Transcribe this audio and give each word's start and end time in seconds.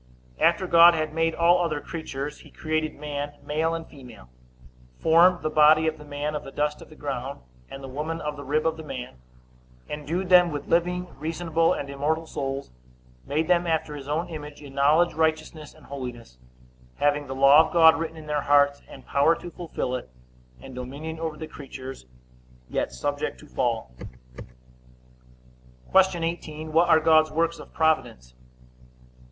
A. 0.39 0.43
After 0.43 0.65
God 0.65 0.95
had 0.95 1.13
made 1.13 1.35
all 1.35 1.61
other 1.63 1.79
creatures, 1.79 2.39
he 2.39 2.49
created 2.49 2.95
man 2.99 3.35
male 3.45 3.75
and 3.75 3.85
female; 3.85 4.29
formed 4.97 5.43
the 5.43 5.49
body 5.51 5.85
of 5.85 5.99
the 5.99 6.03
man 6.05 6.33
of 6.33 6.43
the 6.43 6.49
dust 6.51 6.81
of 6.81 6.89
the 6.89 6.95
ground, 6.95 7.41
and 7.69 7.83
the 7.83 7.87
woman 7.87 8.19
of 8.19 8.35
the 8.35 8.43
rib 8.43 8.65
of 8.65 8.77
the 8.77 8.83
man, 8.83 9.17
endued 9.87 10.29
them 10.29 10.51
with 10.51 10.65
living, 10.67 11.05
reasonable, 11.19 11.73
and 11.73 11.87
immortal 11.87 12.25
souls; 12.25 12.71
made 13.27 13.47
them 13.47 13.67
after 13.67 13.95
his 13.95 14.07
own 14.07 14.27
image, 14.29 14.59
in 14.59 14.73
knowledge, 14.73 15.13
righteousness, 15.13 15.71
and 15.75 15.85
holiness; 15.85 16.39
having 16.95 17.27
the 17.27 17.35
law 17.35 17.67
of 17.67 17.71
God 17.71 17.95
written 17.95 18.17
in 18.17 18.25
their 18.25 18.41
hearts, 18.41 18.81
and 18.89 19.05
power 19.05 19.35
to 19.35 19.51
fulfill 19.51 19.93
it, 19.93 20.09
and 20.59 20.73
dominion 20.73 21.19
over 21.19 21.37
the 21.37 21.45
creatures; 21.45 22.07
yet 22.67 22.91
subject 22.91 23.39
to 23.39 23.45
fall. 23.45 23.93
Q. 25.91 26.23
18. 26.23 26.71
What 26.73 26.89
are 26.89 26.99
God's 26.99 27.29
works 27.29 27.59
of 27.59 27.71
providence? 27.71 28.33